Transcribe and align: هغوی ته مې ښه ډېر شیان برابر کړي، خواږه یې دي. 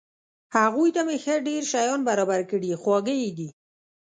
هغوی 0.57 0.89
ته 0.95 1.01
مې 1.07 1.17
ښه 1.23 1.35
ډېر 1.47 1.63
شیان 1.71 1.99
برابر 2.09 2.41
کړي، 2.51 2.79
خواږه 2.81 3.13
یې 3.21 3.29
دي. 3.37 3.49